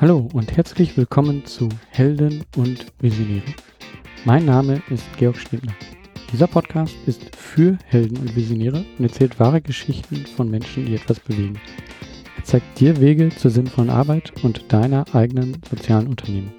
[0.00, 3.52] Hallo und herzlich willkommen zu Helden und Visionäre.
[4.24, 5.72] Mein Name ist Georg Schnebner.
[6.32, 11.18] Dieser Podcast ist für Helden und Visionäre und erzählt wahre Geschichten von Menschen, die etwas
[11.18, 11.58] bewegen.
[12.36, 16.52] Er zeigt dir Wege zur sinnvollen Arbeit und deiner eigenen sozialen Unternehmung.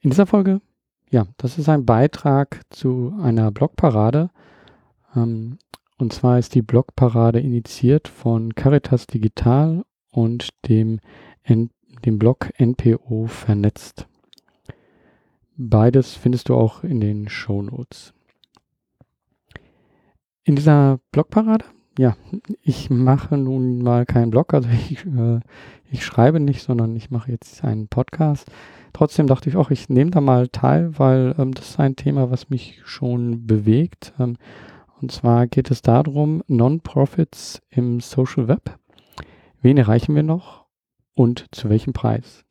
[0.00, 0.62] In dieser Folge,
[1.10, 4.30] ja, das ist ein Beitrag zu einer Blogparade.
[5.14, 5.58] Ähm,
[5.98, 11.00] und zwar ist die Blogparade initiiert von Caritas Digital und dem,
[11.48, 14.06] dem Blog NPO vernetzt.
[15.56, 18.14] Beides findest du auch in den Show Notes.
[20.44, 21.64] In dieser Blogparade,
[21.98, 22.16] ja,
[22.62, 25.40] ich mache nun mal keinen Blog, also ich, äh,
[25.90, 28.50] ich schreibe nicht, sondern ich mache jetzt einen Podcast.
[28.92, 32.30] Trotzdem dachte ich auch, ich nehme da mal teil, weil ähm, das ist ein Thema,
[32.30, 34.12] was mich schon bewegt.
[34.18, 34.36] Ähm,
[35.00, 38.78] und zwar geht es darum, Non-Profits im Social Web.
[39.62, 40.66] Wen erreichen wir noch
[41.14, 42.44] und zu welchem Preis?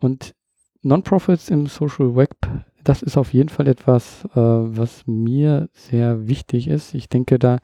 [0.00, 0.34] Und
[0.82, 2.36] Non-Profits im Social Web,
[2.82, 6.92] das ist auf jeden Fall etwas, äh, was mir sehr wichtig ist.
[6.92, 7.60] Ich denke, da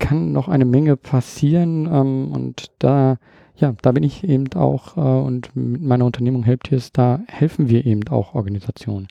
[0.00, 3.18] kann noch eine Menge passieren ähm, und da,
[3.54, 7.86] ja, da bin ich eben auch äh, und mit meiner Unternehmung Helptiers, da helfen wir
[7.86, 9.06] eben auch Organisationen.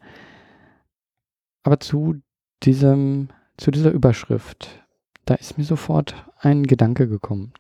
[1.63, 2.15] Aber zu
[2.63, 4.83] diesem, zu dieser Überschrift,
[5.23, 7.53] da ist mir sofort ein Gedanke gekommen.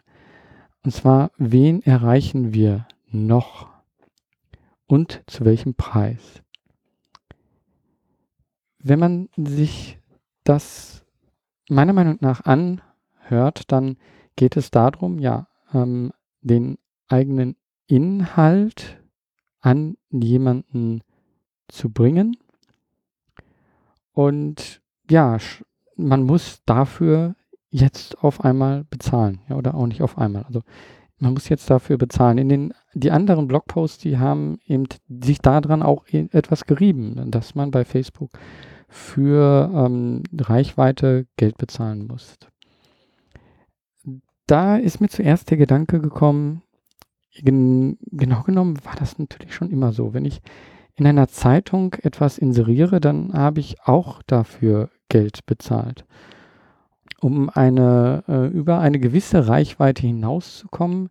[0.83, 3.69] Und zwar, wen erreichen wir noch
[4.85, 6.41] und zu welchem Preis?
[8.79, 9.97] Wenn man sich
[10.43, 11.05] das
[11.69, 13.97] meiner Meinung nach anhört, dann
[14.35, 16.11] geht es darum, ja, ähm,
[16.41, 17.55] den eigenen
[17.87, 19.01] Inhalt
[19.61, 21.01] an jemanden
[21.69, 22.35] zu bringen.
[24.11, 25.37] Und ja,
[25.95, 27.35] man muss dafür
[27.73, 30.43] jetzt auf einmal bezahlen, ja, oder auch nicht auf einmal.
[30.43, 30.61] Also
[31.17, 32.37] man muss jetzt dafür bezahlen.
[32.37, 37.55] In den die anderen Blogposts, die haben eben sich daran auch e, etwas gerieben, dass
[37.55, 38.29] man bei Facebook
[38.87, 42.37] für ähm, Reichweite Geld bezahlen muss.
[44.45, 46.61] Da ist mir zuerst der Gedanke gekommen,
[47.31, 50.13] gen genau genommen war das natürlich schon immer so.
[50.13, 50.41] Wenn ich
[50.93, 56.05] in einer Zeitung etwas inseriere, dann habe ich auch dafür Geld bezahlt
[57.21, 61.09] um eine, äh, über eine gewisse Reichweite hinauszukommen,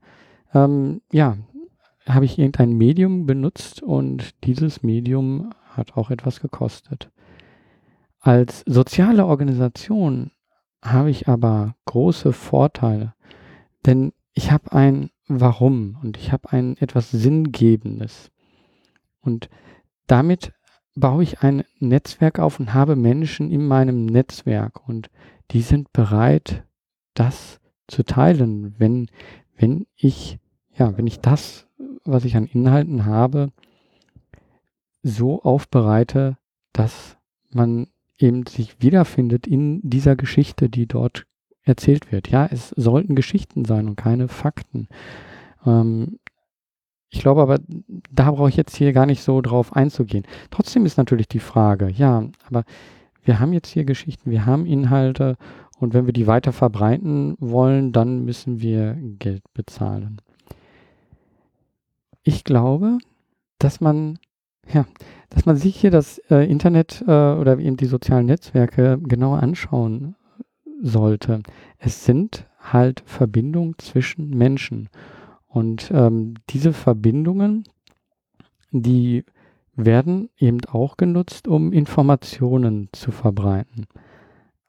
[0.54, 1.36] ähm, ja,
[2.06, 7.10] habe ich irgendein Medium benutzt und dieses Medium hat auch etwas gekostet.
[8.20, 10.30] Als soziale Organisation
[10.82, 13.14] habe ich aber große Vorteile,
[13.86, 18.30] denn ich habe ein Warum und ich habe ein etwas Sinngebendes.
[19.20, 19.48] Und
[20.06, 20.52] damit
[20.94, 25.10] baue ich ein Netzwerk auf und habe Menschen in meinem Netzwerk und
[25.52, 26.64] die sind bereit,
[27.14, 29.08] das zu teilen, wenn,
[29.56, 30.38] wenn ich,
[30.74, 31.66] ja, wenn ich das,
[32.04, 33.52] was ich an Inhalten habe,
[35.02, 36.38] so aufbereite,
[36.72, 37.16] dass
[37.50, 41.26] man eben sich wiederfindet in dieser Geschichte, die dort
[41.62, 42.28] erzählt wird.
[42.28, 44.88] Ja, es sollten Geschichten sein und keine Fakten.
[45.66, 46.18] Ähm,
[47.10, 47.58] ich glaube aber,
[48.10, 50.24] da brauche ich jetzt hier gar nicht so drauf einzugehen.
[50.50, 52.64] Trotzdem ist natürlich die Frage, ja, aber
[53.22, 55.36] wir haben jetzt hier Geschichten, wir haben Inhalte
[55.78, 60.20] und wenn wir die weiter verbreiten wollen, dann müssen wir Geld bezahlen.
[62.22, 62.98] Ich glaube,
[63.58, 64.18] dass man,
[64.72, 64.86] ja,
[65.30, 70.14] dass man sich hier das äh, Internet äh, oder eben die sozialen Netzwerke genauer anschauen
[70.80, 71.42] sollte.
[71.78, 74.88] Es sind halt Verbindungen zwischen Menschen.
[75.46, 77.64] Und ähm, diese Verbindungen,
[78.70, 79.24] die
[79.74, 83.86] werden eben auch genutzt, um Informationen zu verbreiten.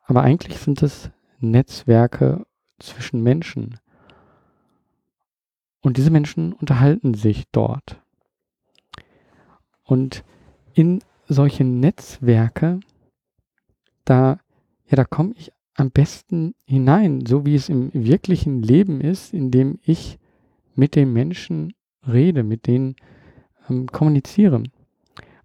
[0.01, 2.45] Aber eigentlich sind es Netzwerke
[2.79, 3.79] zwischen Menschen.
[5.81, 8.01] Und diese Menschen unterhalten sich dort.
[9.83, 10.23] Und
[10.73, 12.79] in solche Netzwerke,
[14.05, 14.39] da,
[14.85, 19.79] ja, da komme ich am besten hinein, so wie es im wirklichen Leben ist, indem
[19.83, 20.19] ich
[20.75, 21.73] mit den Menschen
[22.07, 22.95] rede, mit denen
[23.69, 24.63] ähm, kommuniziere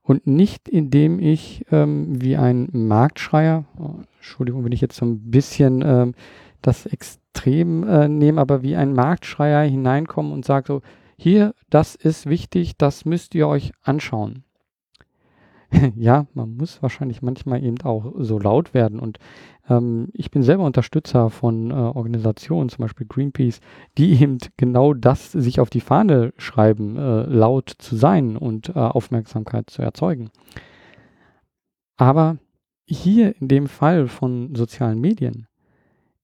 [0.08, 5.30] und nicht indem ich ähm, wie ein Marktschreier, oh, Entschuldigung, wenn ich jetzt so ein
[5.30, 6.14] bisschen ähm,
[6.62, 10.82] das Extrem äh, nehme, aber wie ein Marktschreier hineinkomme und sage so,
[11.18, 14.44] hier, das ist wichtig, das müsst ihr euch anschauen.
[15.96, 18.98] ja, man muss wahrscheinlich manchmal eben auch so laut werden.
[19.00, 19.18] Und
[19.68, 23.60] ähm, ich bin selber Unterstützer von äh, Organisationen, zum Beispiel Greenpeace,
[23.98, 28.72] die eben genau das sich auf die Fahne schreiben, äh, laut zu sein und äh,
[28.78, 30.30] Aufmerksamkeit zu erzeugen.
[31.96, 32.38] Aber
[32.86, 35.46] hier in dem Fall von sozialen Medien,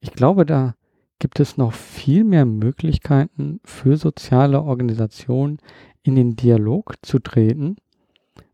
[0.01, 0.75] ich glaube, da
[1.19, 5.59] gibt es noch viel mehr Möglichkeiten für soziale Organisationen
[6.03, 7.77] in den Dialog zu treten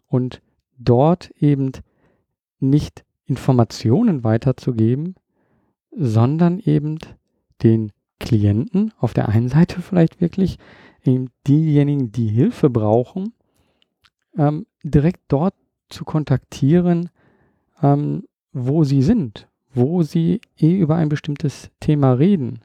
[0.06, 0.40] und
[0.80, 1.72] dort eben
[2.58, 5.14] nicht Informationen weiterzugeben,
[5.92, 6.98] sondern eben
[7.62, 10.58] den Klienten auf der einen Seite vielleicht wirklich
[11.46, 13.32] diejenigen, die Hilfe brauchen,
[14.36, 15.54] ähm, direkt dort
[15.88, 17.08] zu kontaktieren,
[17.82, 22.60] ähm, wo sie sind, wo sie eh über ein bestimmtes Thema reden.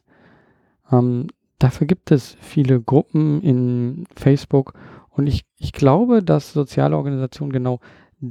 [0.91, 1.27] Ähm,
[1.59, 4.73] dafür gibt es viele Gruppen in Facebook
[5.09, 7.79] und ich, ich glaube, dass soziale Organisationen genau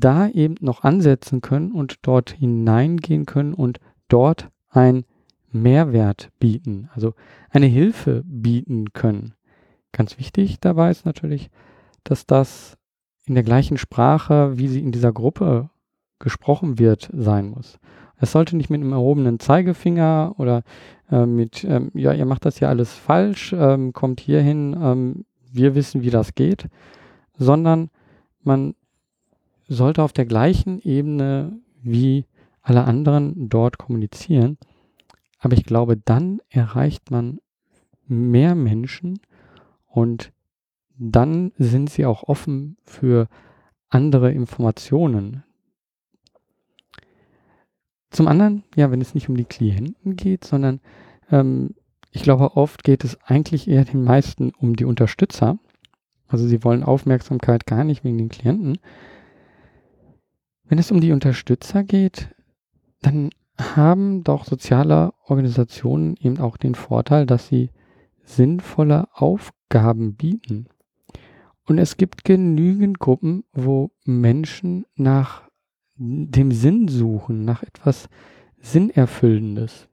[0.01, 5.05] da eben noch ansetzen können und dort hineingehen können und dort ein
[5.51, 7.15] Mehrwert bieten, also
[7.51, 9.35] eine Hilfe bieten können.
[9.93, 11.51] Ganz wichtig dabei ist natürlich,
[12.03, 12.77] dass das
[13.27, 15.71] in der gleichen Sprache, wie sie in dieser Gruppe
[16.19, 17.79] gesprochen wird, sein muss.
[18.17, 20.63] Es sollte nicht mit einem erhobenen Zeigefinger oder
[21.11, 25.25] äh, mit, ähm, ja, ihr macht das ja alles falsch, ähm, kommt hier hin, ähm,
[25.53, 26.69] wir wissen, wie das geht,
[27.37, 27.91] sondern
[28.43, 28.75] man
[29.75, 32.27] sollte auf der gleichen Ebene wie
[32.63, 34.59] alle anderen dort kommunizieren.
[35.39, 37.41] Aber ich glaube, dann erreicht man
[38.07, 39.21] mehr Menschen
[39.87, 40.33] und
[40.97, 43.29] dann sind sie auch offen für
[43.89, 45.43] andere Informationen.
[48.11, 50.81] Zum anderen, ja, wenn es nicht um die Klienten geht, sondern
[51.31, 51.75] ähm,
[52.13, 55.59] ich glaube, oft geht es eigentlich eher den meisten um die Unterstützer.
[56.29, 58.79] Also sie wollen Aufmerksamkeit gar nicht wegen den Klienten.
[60.67, 62.35] Wenn es um die Unterstützer geht,
[63.03, 67.71] dann haben doch soziale Organisationen eben auch den Vorteil, dass sie
[68.25, 70.67] sinnvolle Aufgaben bieten.
[71.67, 75.43] Und es gibt genügend Gruppen, wo Menschen nach
[75.97, 78.09] dem Sinn suchen, nach etwas
[78.59, 79.89] Sinnerfüllendes.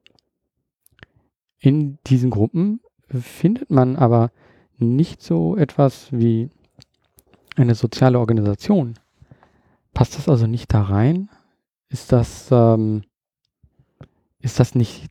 [1.60, 4.32] In diesen Gruppen findet man aber
[4.78, 6.50] nicht so etwas wie
[7.56, 8.96] eine soziale Organisation.
[9.94, 11.30] Passt das also nicht da rein?
[11.90, 13.04] Ist das, ähm,
[14.40, 15.08] ist das nicht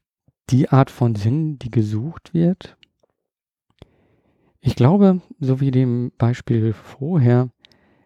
[0.48, 2.76] die Art von Sinn, die gesucht wird?
[4.60, 7.50] Ich glaube, so wie dem Beispiel vorher,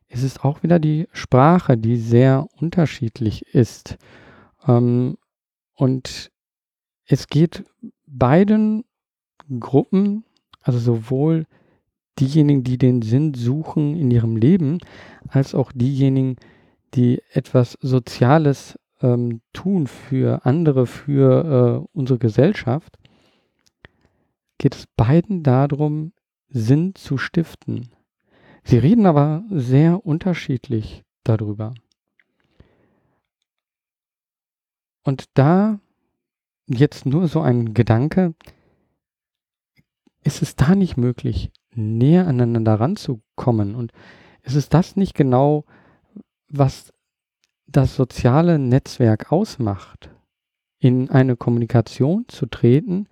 [0.09, 3.97] ist es auch wieder die Sprache, die sehr unterschiedlich ist.
[4.67, 5.17] Ähm,
[5.75, 6.31] und
[7.07, 7.65] es geht
[8.07, 8.85] beiden
[9.59, 10.25] Gruppen,
[10.63, 11.47] also sowohl
[12.21, 14.79] diejenigen, die den Sinn suchen in ihrem Leben,
[15.29, 16.54] als auch diejenigen, die
[17.33, 22.97] etwas Soziales ähm, tun für andere, für äh, unsere Gesellschaft,
[24.59, 26.13] geht es beiden darum,
[26.49, 27.91] Sinn zu stiften.
[28.63, 31.75] Sie reden aber sehr unterschiedlich darüber.
[35.03, 35.81] Und da
[36.67, 38.35] jetzt nur so ein Gedanke,
[40.23, 43.75] ist es da nicht möglich, näher aneinander ranzukommen?
[43.75, 43.93] Und
[44.43, 45.65] ist es das nicht genau,
[46.59, 46.93] was
[47.67, 50.11] das soziale Netzwerk ausmacht?
[50.79, 53.09] In eine Kommunikation zu treten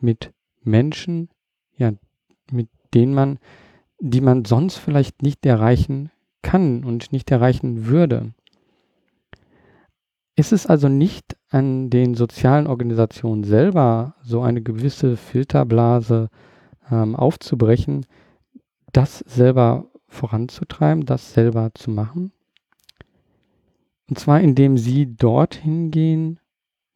[0.00, 0.32] mit
[0.62, 1.28] Menschen,
[1.76, 1.92] ja,
[2.50, 3.38] mit denen man
[3.98, 6.10] die man sonst vielleicht nicht erreichen
[6.42, 8.32] kann und nicht erreichen würde.
[10.36, 16.28] Ist es also nicht an den sozialen Organisationen selber, so eine gewisse Filterblase
[16.90, 18.04] ähm, aufzubrechen,
[18.92, 22.32] das selber voranzutreiben, das selber zu machen?
[24.08, 26.38] Und zwar indem sie dorthin gehen,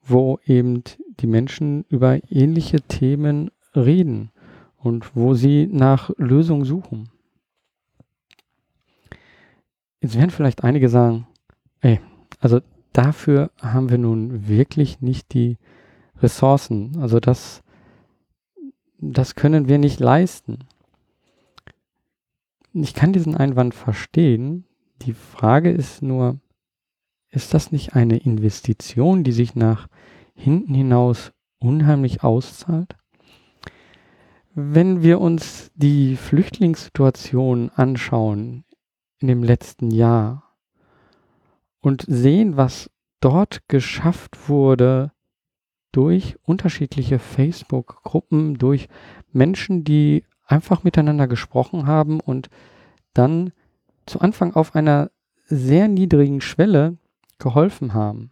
[0.03, 0.83] wo eben
[1.21, 4.31] die Menschen über ähnliche Themen reden
[4.77, 7.11] und wo sie nach Lösungen suchen.
[10.01, 11.27] Jetzt werden vielleicht einige sagen,
[11.81, 12.01] ey,
[12.39, 12.61] also
[12.93, 15.59] dafür haben wir nun wirklich nicht die
[16.23, 16.97] Ressourcen.
[17.01, 17.63] Also das,
[18.99, 20.61] das können wir nicht leisten.
[22.73, 24.65] Ich kann diesen Einwand verstehen.
[25.03, 26.39] Die Frage ist nur,
[27.31, 29.89] ist das nicht eine Investition, die sich nach
[30.35, 32.97] hinten hinaus unheimlich auszahlt?
[34.55, 38.65] Wenn wir uns die Flüchtlingssituation anschauen
[39.21, 40.57] in dem letzten Jahr
[41.81, 45.13] und sehen, was dort geschafft wurde
[45.93, 48.89] durch unterschiedliche Facebook-Gruppen, durch
[49.33, 52.49] Menschen, die einfach miteinander gesprochen haben und
[53.15, 53.53] dann
[54.07, 55.11] zu Anfang auf einer
[55.47, 56.97] sehr niedrigen Schwelle
[57.41, 58.31] geholfen haben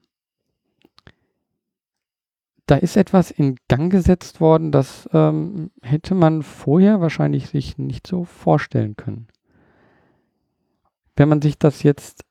[2.69, 8.07] da ist etwas in Gang gesetzt worden, das ähm, hätte man vorher wahrscheinlich sich nicht
[8.07, 9.27] so vorstellen können.
[11.17, 12.25] Wenn man sich das jetzt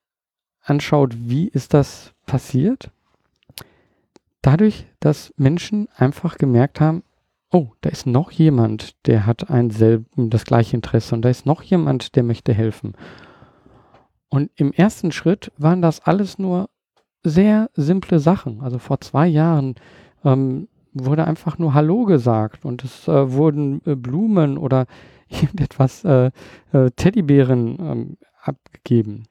[0.62, 2.92] anschaut, wie ist das passiert?
[4.44, 7.04] Dadurch, dass Menschen einfach gemerkt haben,
[7.52, 11.48] oh, da ist noch jemand, der hat ein selben, das gleiche Interesse und da ist
[11.48, 12.94] noch jemand, der möchte helfen.
[14.30, 16.70] Und im ersten Schritt waren das alles nur
[17.24, 18.62] sehr simple Sachen.
[18.62, 19.76] Also vor zwei Jahren
[20.24, 24.86] ähm, wurde einfach nur Hallo gesagt und es äh, wurden äh, Blumen oder
[25.30, 26.32] irgendetwas äh,
[26.72, 29.28] äh, Teddybären ähm, abgegeben.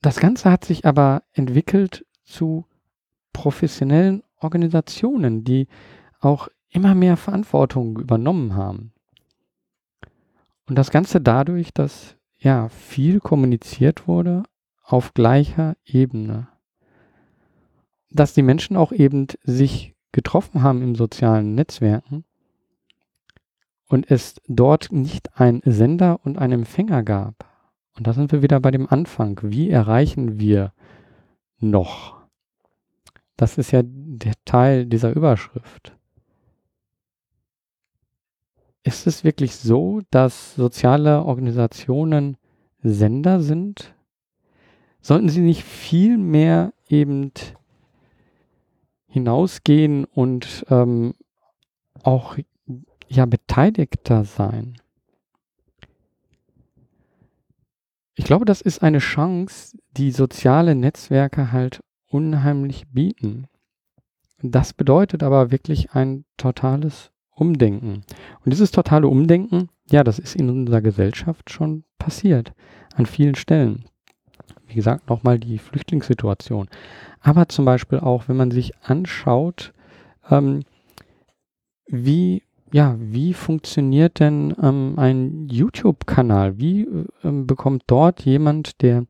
[0.00, 2.66] Das Ganze hat sich aber entwickelt zu
[3.32, 5.66] professionellen Organisationen, die
[6.20, 8.92] auch immer mehr Verantwortung übernommen haben.
[10.66, 14.44] Und das Ganze dadurch, dass ja viel kommuniziert wurde
[14.82, 16.48] auf gleicher Ebene.
[18.10, 22.24] Dass die Menschen auch eben sich getroffen haben im sozialen Netzwerken
[23.88, 27.50] und es dort nicht ein Sender und einen Empfänger gab.
[27.96, 29.40] Und da sind wir wieder bei dem Anfang.
[29.42, 30.72] Wie erreichen wir
[31.58, 32.16] noch?
[33.36, 35.93] Das ist ja der Teil dieser Überschrift.
[38.84, 42.36] Ist es wirklich so, dass soziale Organisationen
[42.82, 43.94] Sender sind?
[45.00, 47.32] Sollten sie nicht viel mehr eben
[49.06, 51.14] hinausgehen und ähm,
[52.02, 52.36] auch
[53.08, 54.76] ja beteiligter sein?
[58.16, 63.46] Ich glaube, das ist eine Chance, die soziale Netzwerke halt unheimlich bieten.
[64.42, 68.04] Das bedeutet aber wirklich ein totales Umdenken.
[68.44, 72.52] Und dieses totale Umdenken, ja, das ist in unserer Gesellschaft schon passiert.
[72.94, 73.84] An vielen Stellen.
[74.66, 76.68] Wie gesagt, nochmal die Flüchtlingssituation.
[77.20, 79.72] Aber zum Beispiel auch, wenn man sich anschaut,
[80.30, 80.60] ähm,
[81.86, 86.58] wie ja, wie funktioniert denn ähm, ein YouTube-Kanal?
[86.58, 86.88] Wie
[87.22, 89.06] ähm, bekommt dort jemand, der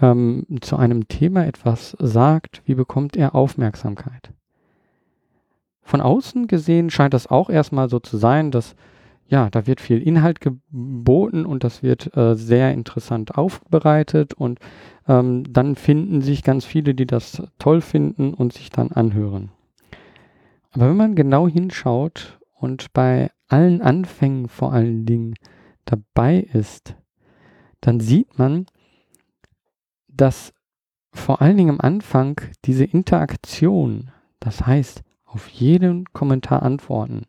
[0.00, 4.32] ähm, zu einem Thema etwas sagt, wie bekommt er Aufmerksamkeit?
[5.84, 8.74] Von außen gesehen scheint das auch erstmal so zu sein, dass
[9.26, 14.58] ja, da wird viel Inhalt geboten und das wird äh, sehr interessant aufbereitet und
[15.08, 19.50] ähm, dann finden sich ganz viele, die das toll finden und sich dann anhören.
[20.72, 25.34] Aber wenn man genau hinschaut und bei allen Anfängen vor allen Dingen
[25.84, 26.96] dabei ist,
[27.80, 28.66] dann sieht man,
[30.08, 30.52] dass
[31.12, 34.10] vor allen Dingen am Anfang diese Interaktion,
[34.40, 35.02] das heißt
[35.34, 37.26] auf jeden Kommentar antworten,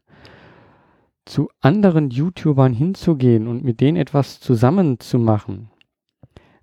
[1.26, 5.72] zu anderen YouTubern hinzugehen und mit denen etwas zusammen zu machen,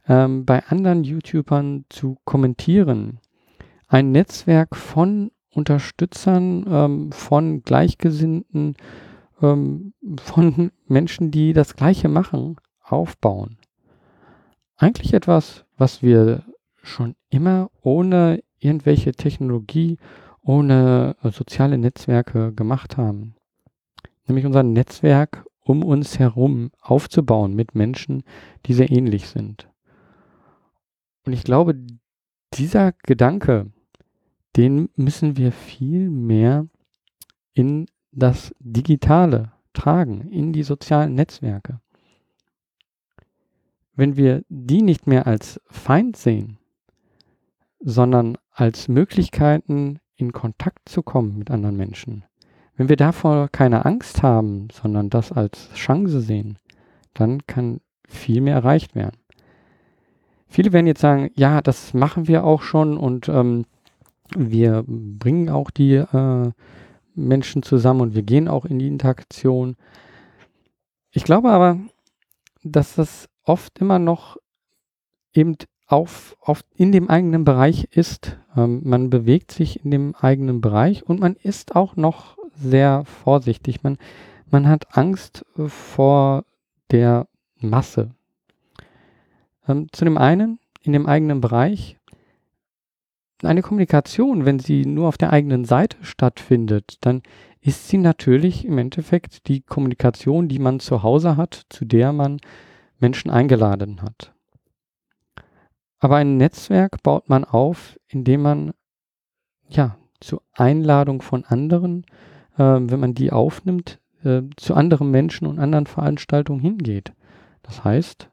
[0.06, 3.18] ähm, bei anderen YouTubern zu kommentieren,
[3.88, 8.76] ein Netzwerk von Unterstützern, ähm, von Gleichgesinnten,
[9.42, 13.58] ähm, von Menschen, die das Gleiche machen, aufbauen.
[14.76, 16.44] Eigentlich etwas, was wir
[16.82, 19.98] schon immer ohne irgendwelche Technologie,
[20.42, 23.34] ohne äh, soziale Netzwerke gemacht haben.
[24.26, 28.24] Nämlich unser Netzwerk um uns herum aufzubauen mit Menschen,
[28.66, 29.68] die sehr ähnlich sind.
[31.24, 31.76] Und ich glaube,
[32.54, 33.70] dieser Gedanke,
[34.56, 36.66] den müssen wir viel mehr
[37.54, 41.80] in das Digitale tragen, in die sozialen Netzwerke.
[43.94, 46.58] Wenn wir die nicht mehr als Feind sehen,
[47.78, 52.24] sondern als Möglichkeiten in Kontakt zu kommen mit anderen Menschen,
[52.76, 56.58] wenn wir davor keine Angst haben, sondern das als Chance sehen,
[57.14, 59.18] dann kann viel mehr erreicht werden.
[60.48, 63.64] Viele werden jetzt sagen, ja, das machen wir auch schon und ähm,
[64.36, 66.50] wir bringen auch die äh,
[67.14, 69.76] Menschen zusammen und wir gehen auch in die Interaktion.
[71.10, 71.78] Ich glaube aber,
[72.62, 74.36] dass das oft immer noch
[75.34, 75.56] eben
[75.92, 78.38] auf, auf in dem eigenen Bereich ist.
[78.56, 83.82] Ähm, man bewegt sich in dem eigenen Bereich und man ist auch noch sehr vorsichtig.
[83.82, 83.98] Man,
[84.50, 86.44] man hat Angst vor
[86.90, 87.28] der
[87.60, 88.10] Masse.
[89.68, 91.98] Ähm, zu dem einen, in dem eigenen Bereich,
[93.42, 97.22] eine Kommunikation, wenn sie nur auf der eigenen Seite stattfindet, dann
[97.60, 102.38] ist sie natürlich im Endeffekt die Kommunikation, die man zu Hause hat, zu der man
[102.98, 104.31] Menschen eingeladen hat.
[106.02, 108.74] Aber ein Netzwerk baut man auf, indem man
[109.68, 112.04] ja zur Einladung von anderen,
[112.56, 117.12] äh, wenn man die aufnimmt, äh, zu anderen Menschen und anderen Veranstaltungen hingeht.
[117.62, 118.28] Das heißt,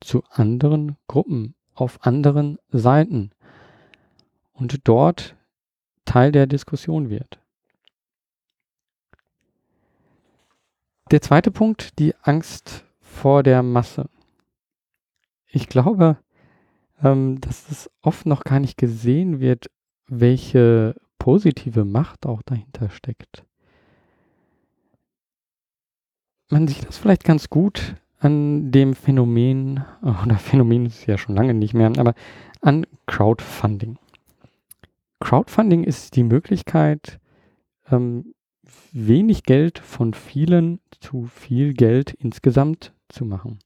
[0.00, 3.30] zu anderen Gruppen, auf anderen Seiten
[4.52, 5.36] und dort
[6.04, 7.38] Teil der Diskussion wird.
[11.12, 14.10] Der zweite Punkt, die Angst vor der Masse.
[15.46, 16.18] Ich glaube,
[17.04, 19.70] ähm, dass es oft noch gar nicht gesehen wird,
[20.08, 23.44] welche positive Macht auch dahinter steckt.
[26.50, 31.54] Man sieht das vielleicht ganz gut an dem Phänomen, oder Phänomen ist ja schon lange
[31.54, 32.14] nicht mehr, aber
[32.60, 33.98] an Crowdfunding.
[35.20, 37.18] Crowdfunding ist die Möglichkeit,
[37.90, 38.34] ähm,
[38.92, 43.58] wenig Geld von vielen zu viel Geld insgesamt zu machen.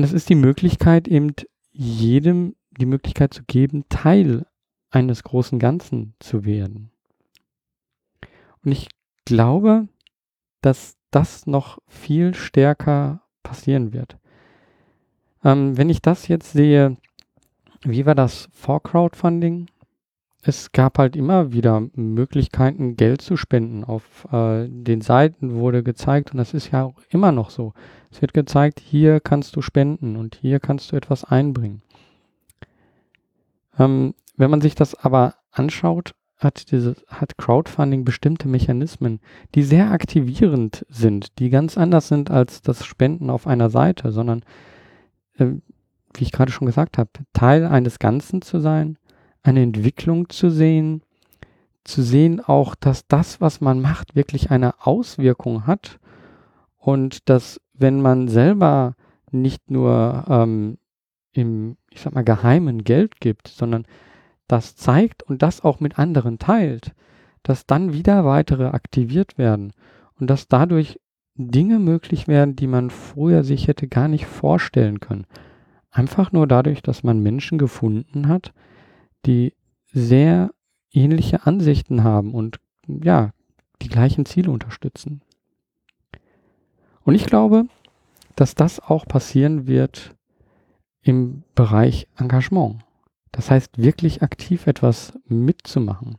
[0.00, 1.34] Und es ist die Möglichkeit, eben
[1.72, 4.46] jedem die Möglichkeit zu geben, Teil
[4.88, 6.90] eines großen Ganzen zu werden.
[8.64, 8.88] Und ich
[9.26, 9.88] glaube,
[10.62, 14.16] dass das noch viel stärker passieren wird.
[15.44, 16.96] Ähm, wenn ich das jetzt sehe,
[17.82, 19.66] wie war das vor Crowdfunding?
[20.42, 23.84] Es gab halt immer wieder Möglichkeiten, Geld zu spenden.
[23.84, 27.74] Auf äh, den Seiten wurde gezeigt, und das ist ja auch immer noch so.
[28.10, 31.82] Es wird gezeigt, hier kannst du spenden und hier kannst du etwas einbringen.
[33.78, 39.20] Ähm, wenn man sich das aber anschaut, hat, diese, hat Crowdfunding bestimmte Mechanismen,
[39.54, 44.42] die sehr aktivierend sind, die ganz anders sind als das Spenden auf einer Seite, sondern,
[45.36, 45.46] äh,
[46.14, 48.96] wie ich gerade schon gesagt habe, Teil eines Ganzen zu sein,
[49.42, 51.02] eine Entwicklung zu sehen,
[51.84, 55.98] zu sehen auch, dass das, was man macht, wirklich eine Auswirkung hat
[56.76, 58.94] und dass, wenn man selber
[59.30, 60.78] nicht nur ähm,
[61.32, 63.86] im, ich sag mal, geheimen Geld gibt, sondern
[64.48, 66.92] das zeigt und das auch mit anderen teilt,
[67.42, 69.72] dass dann wieder weitere aktiviert werden
[70.18, 70.98] und dass dadurch
[71.34, 75.26] Dinge möglich werden, die man früher sich hätte gar nicht vorstellen können.
[75.90, 78.52] Einfach nur dadurch, dass man Menschen gefunden hat,
[79.26, 79.54] die
[79.92, 80.50] sehr
[80.92, 83.32] ähnliche Ansichten haben und ja,
[83.82, 85.22] die gleichen Ziele unterstützen.
[87.02, 87.64] Und ich glaube,
[88.36, 90.14] dass das auch passieren wird
[91.02, 92.82] im Bereich Engagement.
[93.32, 96.18] Das heißt, wirklich aktiv etwas mitzumachen.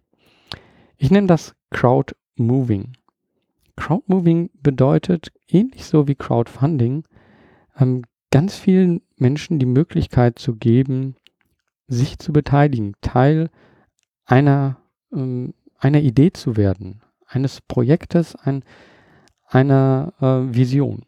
[0.97, 2.93] Ich nenne das Crowdmoving.
[3.75, 7.03] Crowdmoving bedeutet, ähnlich so wie Crowdfunding,
[7.77, 11.15] ähm, ganz vielen Menschen die Möglichkeit zu geben,
[11.91, 13.49] sich zu beteiligen, Teil
[14.25, 14.77] einer,
[15.11, 18.63] ähm, einer Idee zu werden, eines Projektes, ein,
[19.45, 21.03] einer äh, Vision.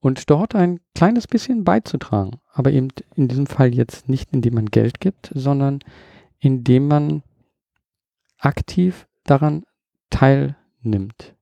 [0.00, 4.66] Und dort ein kleines bisschen beizutragen, aber eben in diesem Fall jetzt nicht, indem man
[4.66, 5.80] Geld gibt, sondern
[6.40, 7.22] indem man
[8.38, 9.64] aktiv daran
[10.10, 11.35] teilnimmt.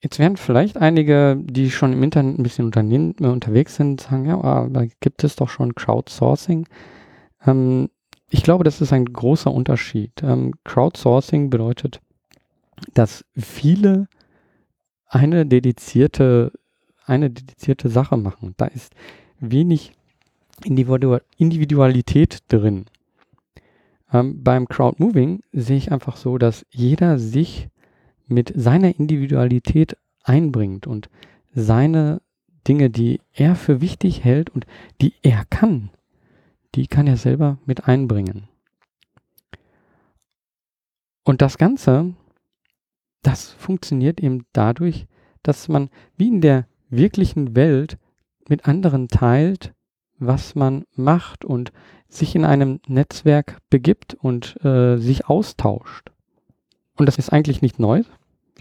[0.00, 4.40] Jetzt werden vielleicht einige, die schon im Internet ein bisschen äh, unterwegs sind, sagen, ja,
[4.40, 6.66] aber gibt es doch schon Crowdsourcing.
[7.44, 7.88] Ähm,
[8.30, 10.12] ich glaube, das ist ein großer Unterschied.
[10.22, 12.00] Ähm, Crowdsourcing bedeutet,
[12.94, 14.06] dass viele
[15.06, 16.52] eine dedizierte,
[17.04, 18.54] eine dedizierte Sache machen.
[18.56, 18.92] Da ist
[19.40, 19.92] wenig
[20.64, 22.86] Individualität drin.
[24.12, 27.68] Ähm, beim Crowdmoving sehe ich einfach so, dass jeder sich
[28.28, 31.08] mit seiner Individualität einbringt und
[31.52, 32.20] seine
[32.66, 34.66] Dinge, die er für wichtig hält und
[35.00, 35.90] die er kann,
[36.74, 38.48] die kann er selber mit einbringen.
[41.24, 42.14] Und das Ganze,
[43.22, 45.06] das funktioniert eben dadurch,
[45.42, 47.98] dass man wie in der wirklichen Welt
[48.48, 49.74] mit anderen teilt,
[50.18, 51.72] was man macht und
[52.08, 56.10] sich in einem Netzwerk begibt und äh, sich austauscht.
[56.96, 58.02] Und das ist eigentlich nicht neu.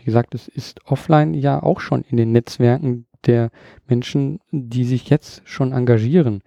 [0.07, 3.51] Gesagt, es ist offline ja auch schon in den Netzwerken der
[3.87, 6.43] Menschen, die sich jetzt schon engagieren,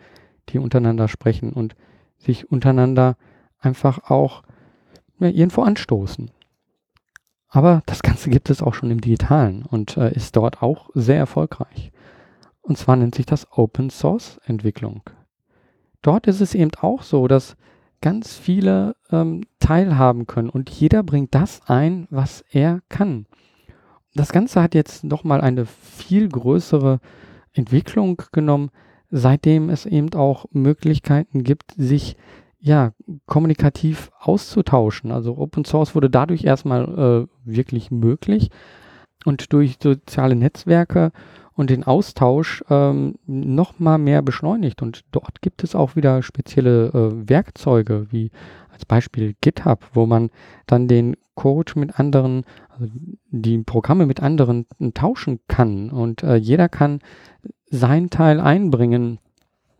[0.49, 1.77] die untereinander sprechen und
[2.16, 3.18] sich untereinander
[3.59, 4.44] einfach auch
[5.18, 6.31] ja, irgendwo anstoßen.
[7.49, 11.18] Aber das Ganze gibt es auch schon im Digitalen und äh, ist dort auch sehr
[11.18, 11.92] erfolgreich.
[12.62, 15.03] Und zwar nennt sich das Open Source Entwicklung.
[16.01, 17.59] Dort ist es eben auch so, dass
[18.01, 23.27] ganz viele ähm, teilhaben können und jeder bringt das ein, was er kann.
[24.14, 27.01] Das Ganze hat jetzt nochmal eine viel größere
[27.53, 28.70] Entwicklung genommen,
[29.11, 32.16] seitdem es eben auch Möglichkeiten gibt, sich
[32.61, 32.92] ja,
[33.27, 35.12] kommunikativ auszutauschen.
[35.12, 38.51] Also Open Source wurde dadurch erstmal äh, wirklich möglich
[39.25, 41.12] und durch soziale Netzwerke
[41.55, 44.83] und den Austausch ähm, noch mal mehr beschleunigt.
[44.83, 48.31] Und dort gibt es auch wieder spezielle äh, Werkzeuge, wie
[48.73, 50.31] als Beispiel GitHub, wo man
[50.66, 52.44] dann den Code mit anderen,
[53.30, 55.90] die Programme mit anderen tauschen kann.
[55.90, 57.00] Und äh, jeder kann
[57.70, 59.18] sein Teil einbringen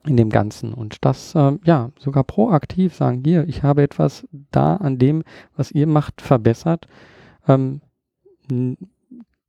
[0.05, 4.77] in dem Ganzen und das äh, ja sogar proaktiv sagen, hier, ich habe etwas da
[4.77, 5.25] an dem,
[5.57, 6.89] was ihr macht, verbessert.
[7.47, 7.83] Ähm,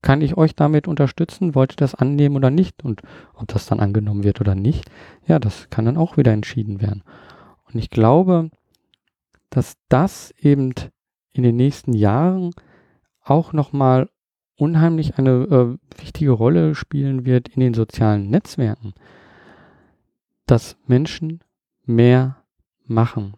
[0.02, 1.56] kann ich euch damit unterstützen?
[1.56, 2.84] Wollt ihr das annehmen oder nicht?
[2.84, 3.02] Und
[3.34, 4.90] ob das dann angenommen wird oder nicht,
[5.26, 7.04] ja, das kann dann auch wieder entschieden werden.
[7.66, 8.50] Und ich glaube,
[9.50, 10.74] dass das eben
[11.34, 12.52] in den nächsten Jahren
[13.22, 14.10] auch nochmal
[14.56, 18.94] unheimlich eine äh, wichtige Rolle spielen wird in den sozialen Netzwerken,
[20.46, 21.44] dass Menschen
[21.84, 22.44] mehr
[22.86, 23.36] machen.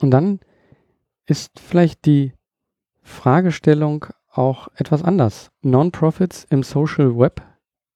[0.00, 0.40] Und dann
[1.26, 2.32] ist vielleicht die
[3.02, 5.50] Fragestellung auch etwas anders.
[5.62, 7.42] Non-Profits im Social Web,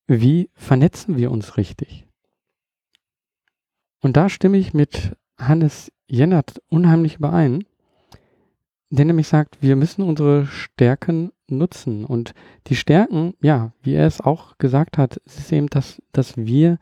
[0.06, 2.06] wie vernetzen wir uns richtig?
[4.00, 7.64] Und da stimme ich mit Hannes Jennert unheimlich überein,
[8.90, 12.04] der nämlich sagt, wir müssen unsere Stärken nutzen.
[12.04, 12.34] Und
[12.68, 16.78] die Stärken, ja, wie er es auch gesagt hat, ist eben, dass, dass wir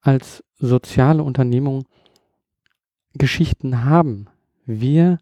[0.00, 1.84] als soziale Unternehmung
[3.14, 4.26] Geschichten haben.
[4.66, 5.18] Wir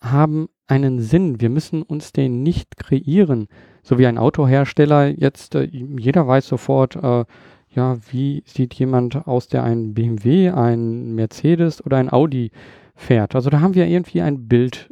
[0.00, 1.40] haben einen Sinn.
[1.40, 3.48] Wir müssen uns den nicht kreieren.
[3.82, 7.24] So wie ein Autohersteller jetzt, äh, jeder weiß sofort, äh,
[7.72, 12.50] ja, wie sieht jemand aus, der ein BMW, ein Mercedes oder ein Audi
[12.96, 13.34] fährt.
[13.34, 14.90] Also da haben wir irgendwie ein Bild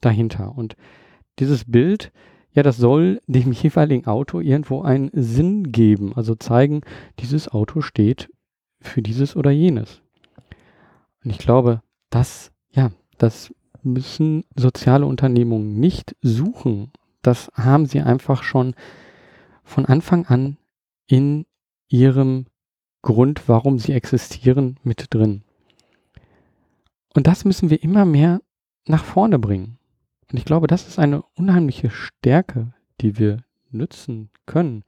[0.00, 0.56] dahinter.
[0.56, 0.76] Und
[1.38, 2.12] dieses Bild,
[2.52, 6.12] ja, das soll dem jeweiligen Auto irgendwo einen Sinn geben.
[6.14, 6.82] Also zeigen,
[7.18, 8.30] dieses Auto steht
[8.80, 10.02] für dieses oder jenes.
[11.24, 16.90] Und ich glaube, das, ja, das müssen soziale Unternehmungen nicht suchen.
[17.22, 18.74] Das haben sie einfach schon
[19.62, 20.56] von Anfang an
[21.06, 21.46] in
[21.88, 22.46] ihrem
[23.02, 25.42] Grund, warum sie existieren, mit drin.
[27.14, 28.40] Und das müssen wir immer mehr
[28.86, 29.78] nach vorne bringen.
[30.30, 33.38] Und ich glaube, das ist eine unheimliche Stärke, die wir
[33.70, 34.84] nützen können.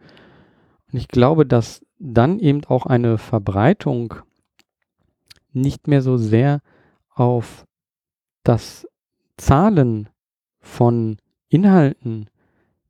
[0.93, 4.15] Und ich glaube, dass dann eben auch eine Verbreitung
[5.53, 6.61] nicht mehr so sehr
[7.11, 7.67] auf
[8.43, 8.87] das
[9.37, 10.09] Zahlen
[10.61, 12.29] von Inhalten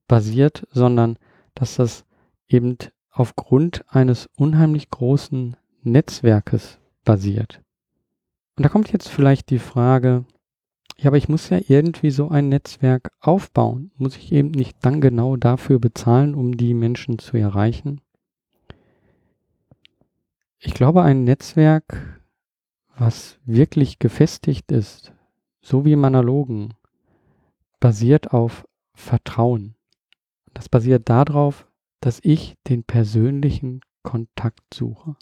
[0.07, 1.19] basiert, sondern
[1.55, 2.05] dass das
[2.49, 2.77] eben
[3.11, 7.61] aufgrund eines unheimlich großen Netzwerkes basiert.
[8.57, 10.25] Und da kommt jetzt vielleicht die Frage,
[10.99, 13.91] ja, aber ich muss ja irgendwie so ein Netzwerk aufbauen.
[13.97, 18.01] Muss ich eben nicht dann genau dafür bezahlen, um die Menschen zu erreichen?
[20.59, 22.21] Ich glaube, ein Netzwerk,
[22.97, 25.13] was wirklich gefestigt ist,
[25.61, 26.75] so wie im Analogen,
[27.81, 29.75] basiert auf Vertrauen.
[30.55, 31.67] Das basiert darauf,
[32.01, 35.17] dass ich den persönlichen Kontakt suche.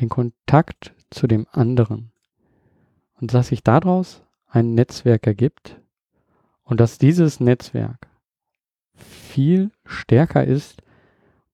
[0.00, 2.10] Den Kontakt zu dem anderen.
[3.20, 5.80] Und dass sich daraus ein Netzwerk ergibt
[6.62, 8.06] und dass dieses Netzwerk
[8.94, 10.82] viel stärker ist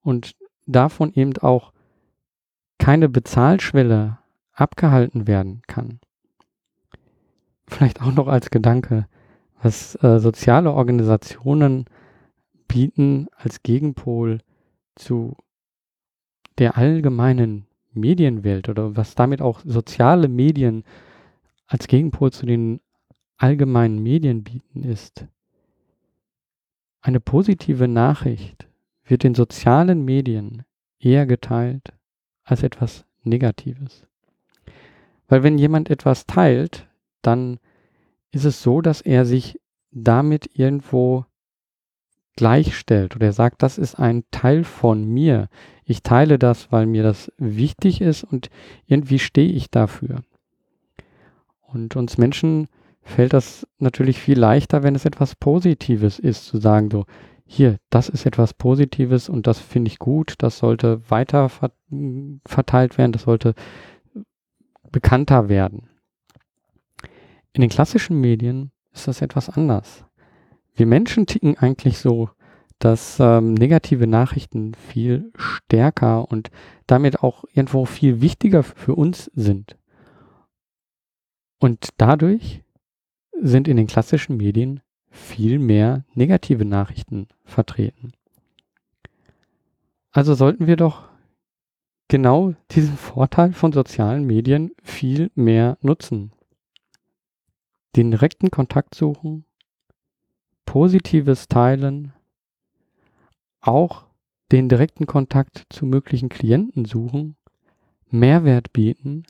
[0.02, 1.72] und davon eben auch
[2.78, 4.18] keine Bezahlschwelle
[4.52, 6.00] abgehalten werden kann.
[7.68, 9.06] Vielleicht auch noch als Gedanke,
[9.62, 11.84] was äh, soziale Organisationen
[12.66, 14.40] bieten als Gegenpol
[14.96, 15.36] zu
[16.58, 20.84] der allgemeinen Medienwelt oder was damit auch soziale Medien
[21.66, 22.80] als Gegenpol zu den
[23.38, 25.26] allgemeinen Medien bieten, ist,
[27.00, 28.68] eine positive Nachricht
[29.04, 30.64] wird in sozialen Medien
[30.98, 31.92] eher geteilt
[32.44, 34.06] als etwas Negatives.
[35.28, 36.86] Weil wenn jemand etwas teilt,
[37.22, 37.58] dann
[38.30, 41.24] ist es so, dass er sich damit irgendwo
[42.36, 45.48] gleichstellt oder er sagt, das ist ein Teil von mir.
[45.84, 48.50] Ich teile das, weil mir das wichtig ist und
[48.86, 50.22] irgendwie stehe ich dafür.
[51.62, 52.68] Und uns Menschen
[53.08, 57.06] fällt das natürlich viel leichter, wenn es etwas Positives ist, zu sagen so,
[57.44, 61.50] hier, das ist etwas Positives und das finde ich gut, das sollte weiter
[62.46, 63.54] verteilt werden, das sollte
[64.92, 65.88] bekannter werden.
[67.54, 70.04] In den klassischen Medien ist das etwas anders.
[70.74, 72.28] Wir Menschen ticken eigentlich so,
[72.78, 76.50] dass ähm, negative Nachrichten viel stärker und
[76.86, 79.76] damit auch irgendwo viel wichtiger für uns sind.
[81.58, 82.62] Und dadurch
[83.40, 88.12] sind in den klassischen Medien viel mehr negative Nachrichten vertreten.
[90.10, 91.08] Also sollten wir doch
[92.08, 96.32] genau diesen Vorteil von sozialen Medien viel mehr nutzen.
[97.96, 99.44] Den direkten Kontakt suchen,
[100.64, 102.12] positives Teilen,
[103.60, 104.06] auch
[104.52, 107.36] den direkten Kontakt zu möglichen Klienten suchen,
[108.10, 109.24] Mehrwert bieten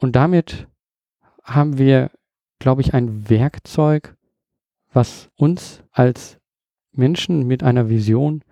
[0.00, 0.68] und damit
[1.46, 2.10] haben wir,
[2.58, 4.16] glaube ich, ein Werkzeug,
[4.92, 6.38] was uns als
[6.92, 8.42] Menschen mit einer Vision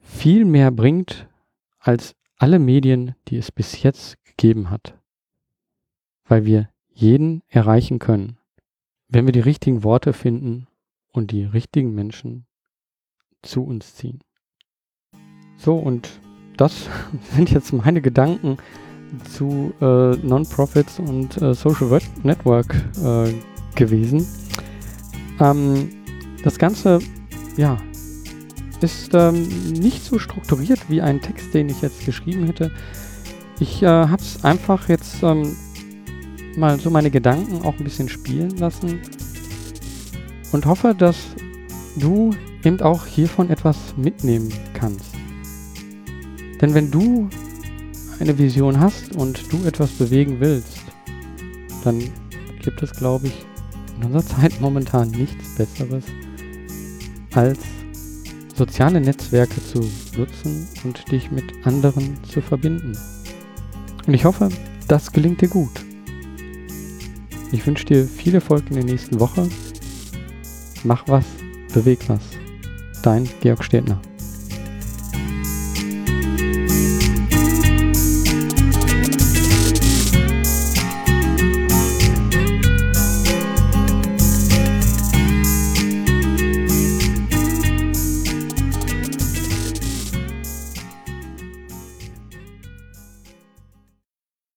[0.00, 1.28] viel mehr bringt
[1.78, 4.98] als alle Medien, die es bis jetzt gegeben hat.
[6.24, 8.38] Weil wir jeden erreichen können,
[9.08, 10.66] wenn wir die richtigen Worte finden
[11.12, 12.46] und die richtigen Menschen
[13.42, 14.20] zu uns ziehen.
[15.56, 16.20] So, und
[16.56, 16.88] das
[17.34, 18.58] sind jetzt meine Gedanken
[19.36, 23.32] zu äh, Non-Profits und äh, Social Network äh,
[23.74, 24.26] gewesen.
[25.40, 25.90] Ähm,
[26.42, 26.98] das Ganze,
[27.56, 27.76] ja,
[28.80, 32.70] ist ähm, nicht so strukturiert wie ein Text, den ich jetzt geschrieben hätte.
[33.60, 35.56] Ich äh, habe es einfach jetzt ähm,
[36.56, 39.00] mal so meine Gedanken auch ein bisschen spielen lassen
[40.52, 41.16] und hoffe, dass
[41.96, 42.30] du
[42.64, 45.14] eben auch hiervon etwas mitnehmen kannst.
[46.60, 47.28] Denn wenn du
[48.20, 50.78] eine Vision hast und du etwas bewegen willst,
[51.84, 52.02] dann
[52.62, 53.46] gibt es, glaube ich,
[53.96, 56.04] in unserer Zeit momentan nichts Besseres,
[57.34, 57.58] als
[58.54, 59.80] soziale Netzwerke zu
[60.16, 62.96] nutzen und dich mit anderen zu verbinden.
[64.06, 64.48] Und ich hoffe,
[64.88, 65.84] das gelingt dir gut.
[67.52, 69.48] Ich wünsche dir viel Erfolg in der nächsten Woche.
[70.84, 71.24] Mach was,
[71.72, 72.20] beweg was.
[73.02, 74.00] Dein Georg Stedtner.